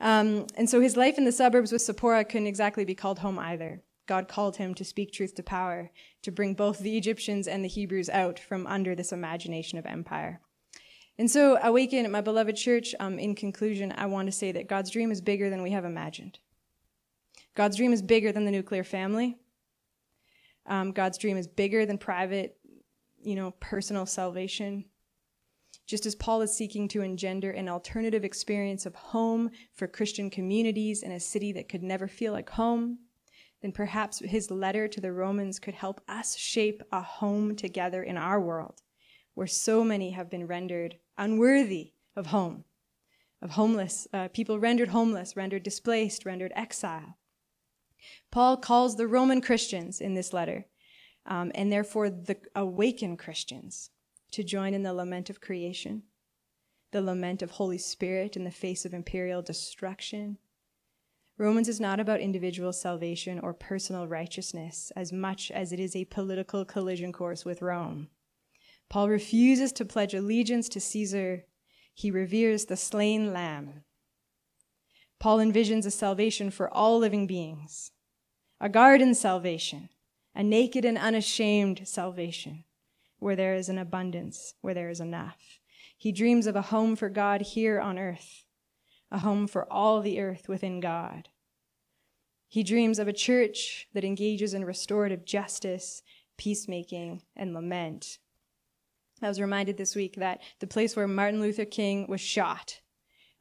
[0.00, 3.38] Um, and so his life in the suburbs with Zipporah couldn't exactly be called home
[3.38, 3.82] either.
[4.06, 5.90] God called him to speak truth to power,
[6.22, 10.40] to bring both the Egyptians and the Hebrews out from under this imagination of empire.
[11.18, 14.90] And so, Awaken, my beloved church, um, in conclusion, I want to say that God's
[14.90, 16.38] dream is bigger than we have imagined.
[17.54, 19.38] God's dream is bigger than the nuclear family.
[20.66, 22.58] Um, God's dream is bigger than private,
[23.22, 24.84] you know, personal salvation.
[25.86, 31.02] Just as Paul is seeking to engender an alternative experience of home for Christian communities
[31.02, 32.98] in a city that could never feel like home,
[33.62, 38.16] then perhaps his letter to the Romans could help us shape a home together in
[38.16, 38.82] our world,
[39.34, 42.64] where so many have been rendered unworthy of home,
[43.40, 47.16] of homeless, uh, people rendered homeless, rendered displaced, rendered exile.
[48.30, 50.66] Paul calls the Roman Christians in this letter,
[51.24, 53.90] um, and therefore the awakened Christians,
[54.32, 56.02] to join in the lament of creation,
[56.92, 60.38] the lament of Holy Spirit in the face of imperial destruction.
[61.38, 66.06] Romans is not about individual salvation or personal righteousness as much as it is a
[66.06, 68.08] political collision course with Rome.
[68.88, 71.44] Paul refuses to pledge allegiance to Caesar.
[71.92, 73.82] He reveres the slain lamb.
[75.18, 77.90] Paul envisions a salvation for all living beings,
[78.60, 79.88] a garden salvation,
[80.34, 82.64] a naked and unashamed salvation,
[83.18, 85.60] where there is an abundance, where there is enough.
[85.96, 88.44] He dreams of a home for God here on earth,
[89.10, 91.28] a home for all the earth within God.
[92.48, 96.02] He dreams of a church that engages in restorative justice,
[96.36, 98.18] peacemaking, and lament
[99.22, 102.80] I was reminded this week that the place where Martin Luther King was shot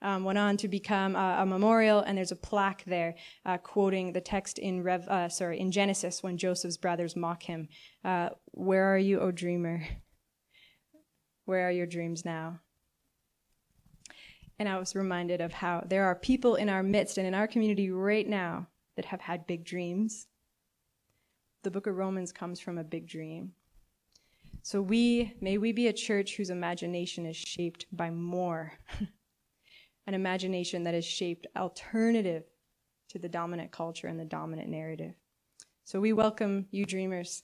[0.05, 4.13] um, went on to become a, a, memorial, and there's a plaque there uh, quoting
[4.13, 7.67] the text in Rev, uh, sorry, in Genesis when Joseph's brothers mock him.
[8.03, 9.83] Uh, Where are you, O dreamer?
[11.45, 12.59] Where are your dreams now?
[14.59, 17.47] And I was reminded of how there are people in our midst and in our
[17.47, 20.27] community right now that have had big dreams.
[21.63, 23.53] The book of Romans comes from a big dream.
[24.61, 28.73] So we, may we be a church whose imagination is shaped by more.
[30.07, 32.43] An imagination that is shaped alternative
[33.09, 35.15] to the dominant culture and the dominant narrative.
[35.83, 37.43] So we welcome you dreamers.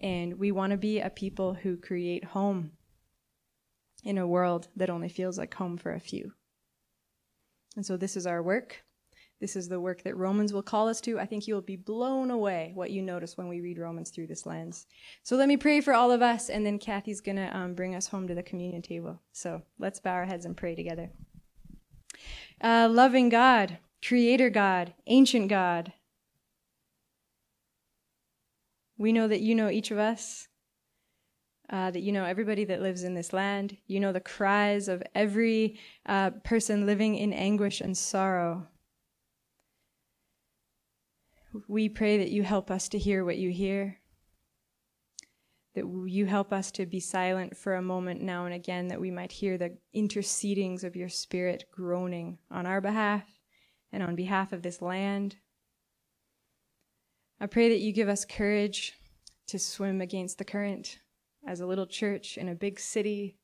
[0.00, 2.72] And we want to be a people who create home
[4.04, 6.32] in a world that only feels like home for a few.
[7.76, 8.84] And so this is our work.
[9.40, 11.18] This is the work that Romans will call us to.
[11.18, 14.46] I think you'll be blown away what you notice when we read Romans through this
[14.46, 14.86] lens.
[15.22, 17.94] So let me pray for all of us, and then Kathy's going to um, bring
[17.94, 19.20] us home to the communion table.
[19.32, 21.10] So let's bow our heads and pray together.
[22.62, 25.92] Uh, loving God, Creator God, ancient God,
[28.96, 30.48] we know that you know each of us.
[31.68, 33.76] Uh, that you know everybody that lives in this land.
[33.88, 38.68] You know the cries of every uh, person living in anguish and sorrow.
[41.68, 43.98] We pray that you help us to hear what you hear,
[45.74, 49.10] that you help us to be silent for a moment now and again, that we
[49.10, 53.24] might hear the intercedings of your Spirit groaning on our behalf
[53.92, 55.36] and on behalf of this land.
[57.40, 58.94] I pray that you give us courage
[59.48, 60.98] to swim against the current
[61.46, 63.36] as a little church in a big city.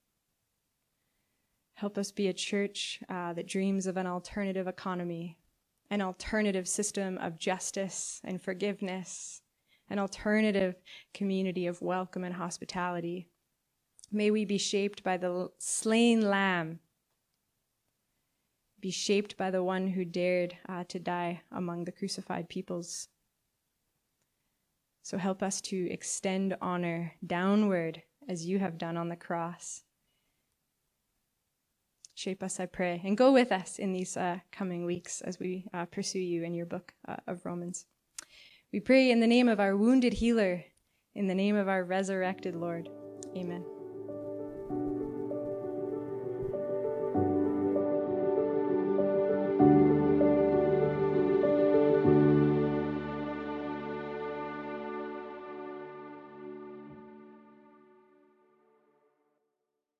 [1.75, 5.39] Help us be a church uh, that dreams of an alternative economy
[5.93, 9.43] an alternative system of justice and forgiveness,
[9.91, 10.75] an alternative
[11.13, 13.29] community of welcome and hospitality.
[14.11, 16.79] May we be shaped by the slain lamb,
[18.81, 23.09] be shaped by the one who dared uh, to die among the crucified peoples.
[25.03, 29.83] So help us to extend honor downward as you have done on the cross.
[32.23, 35.67] Shape us, I pray, and go with us in these uh, coming weeks as we
[35.75, 37.87] uh, pursue you in your book uh, of Romans.
[38.73, 40.63] We pray in the name of our wounded healer,
[41.17, 42.89] in the name of our resurrected Lord.
[43.37, 43.65] Amen.